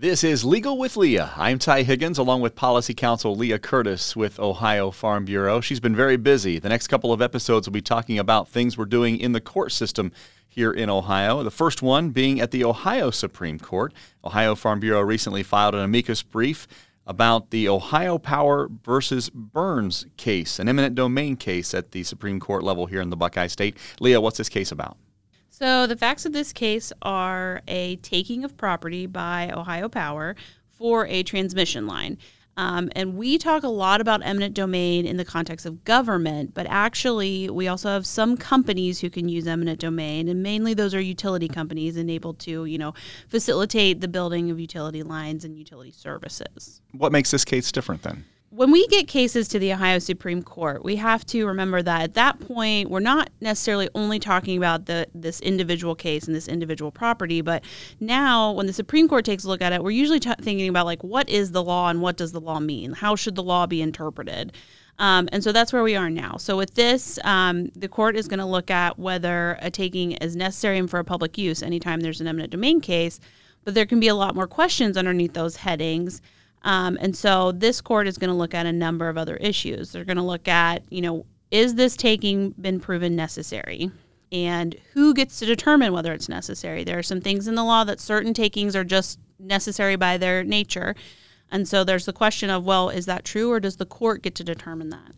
[0.00, 1.32] This is Legal with Leah.
[1.36, 5.60] I'm Ty Higgins, along with Policy Counsel Leah Curtis with Ohio Farm Bureau.
[5.60, 6.60] She's been very busy.
[6.60, 9.72] The next couple of episodes will be talking about things we're doing in the court
[9.72, 10.12] system
[10.46, 11.42] here in Ohio.
[11.42, 13.92] The first one being at the Ohio Supreme Court.
[14.24, 16.68] Ohio Farm Bureau recently filed an amicus brief
[17.04, 22.62] about the Ohio Power versus Burns case, an eminent domain case at the Supreme Court
[22.62, 23.76] level here in the Buckeye State.
[23.98, 24.96] Leah, what's this case about?
[25.58, 30.36] So, the facts of this case are a taking of property by Ohio Power
[30.70, 32.16] for a transmission line.
[32.56, 36.68] Um, and we talk a lot about eminent domain in the context of government, but
[36.68, 41.00] actually, we also have some companies who can use eminent domain, and mainly those are
[41.00, 42.94] utility companies enabled to, you know,
[43.26, 46.82] facilitate the building of utility lines and utility services.
[46.92, 48.24] What makes this case different then?
[48.50, 52.14] When we get cases to the Ohio Supreme Court, we have to remember that at
[52.14, 56.90] that point, we're not necessarily only talking about the this individual case and this individual
[56.90, 57.62] property, but
[58.00, 60.86] now when the Supreme Court takes a look at it, we're usually t- thinking about
[60.86, 62.94] like what is the law and what does the law mean?
[62.94, 64.54] How should the law be interpreted?
[64.98, 66.38] Um, and so that's where we are now.
[66.38, 70.34] So with this, um, the court is going to look at whether a taking is
[70.34, 73.20] necessary and for a public use anytime there's an eminent domain case,
[73.64, 76.20] but there can be a lot more questions underneath those headings.
[76.62, 79.92] Um, and so this court is going to look at a number of other issues.
[79.92, 83.90] They're going to look at, you know, is this taking been proven necessary?
[84.30, 86.84] And who gets to determine whether it's necessary?
[86.84, 90.44] There are some things in the law that certain takings are just necessary by their
[90.44, 90.94] nature.
[91.50, 94.34] And so there's the question of, well, is that true or does the court get
[94.34, 95.12] to determine that?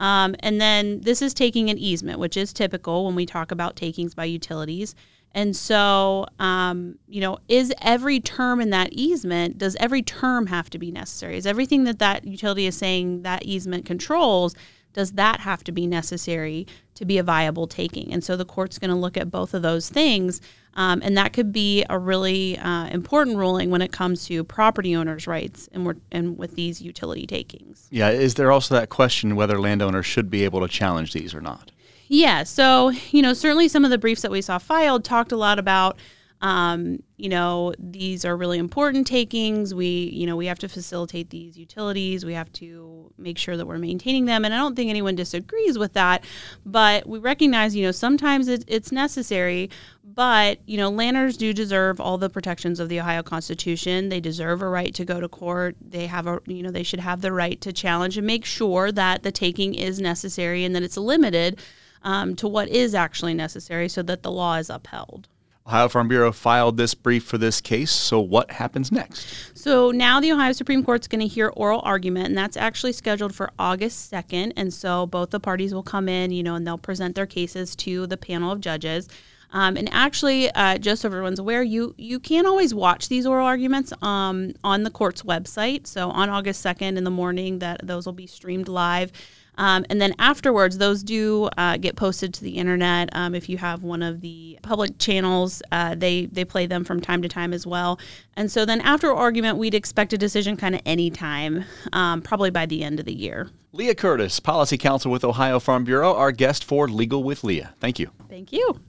[0.00, 3.76] Um, and then this is taking an easement, which is typical when we talk about
[3.76, 4.94] takings by utilities.
[5.34, 10.70] And so, um, you know, is every term in that easement, does every term have
[10.70, 11.36] to be necessary?
[11.36, 14.54] Is everything that that utility is saying that easement controls,
[14.94, 18.12] does that have to be necessary to be a viable taking?
[18.12, 20.40] And so the court's going to look at both of those things.
[20.74, 24.94] Um, and that could be a really uh, important ruling when it comes to property
[24.96, 27.88] owners' rights and, and with these utility takings.
[27.90, 31.40] Yeah, is there also that question whether landowners should be able to challenge these or
[31.40, 31.70] not?
[32.08, 32.42] Yeah.
[32.42, 35.58] So, you know, certainly some of the briefs that we saw filed talked a lot
[35.58, 35.98] about,
[36.40, 39.74] um, you know, these are really important takings.
[39.74, 42.24] We, you know, we have to facilitate these utilities.
[42.24, 44.44] We have to make sure that we're maintaining them.
[44.44, 46.24] And I don't think anyone disagrees with that.
[46.64, 49.68] But we recognize, you know, sometimes it, it's necessary.
[50.04, 54.08] But, you know, landowners do deserve all the protections of the Ohio Constitution.
[54.08, 55.76] They deserve a right to go to court.
[55.80, 58.92] They have a, you know, they should have the right to challenge and make sure
[58.92, 61.60] that the taking is necessary and that it's limited
[62.02, 65.28] um, to what is actually necessary so that the law is upheld.
[65.68, 67.90] Ohio Farm Bureau filed this brief for this case.
[67.90, 69.26] So, what happens next?
[69.52, 72.92] So, now the Ohio Supreme Court is going to hear oral argument, and that's actually
[72.92, 74.54] scheduled for August 2nd.
[74.56, 77.76] And so, both the parties will come in, you know, and they'll present their cases
[77.76, 79.10] to the panel of judges.
[79.50, 83.46] Um, and actually, uh, just so everyone's aware, you you can always watch these oral
[83.46, 85.86] arguments um, on the court's website.
[85.86, 89.12] So on August second in the morning, that those will be streamed live.
[89.58, 93.10] Um, and then afterwards, those do uh, get posted to the internet.
[93.12, 97.00] Um, if you have one of the public channels, uh, they they play them from
[97.00, 98.00] time to time as well.
[98.36, 102.50] And so then after argument, we'd expect a decision kind of any time, um, probably
[102.50, 103.50] by the end of the year.
[103.72, 107.74] Leah Curtis, Policy Counsel with Ohio Farm Bureau, our guest for Legal with Leah.
[107.80, 108.10] Thank you.
[108.28, 108.80] Thank you.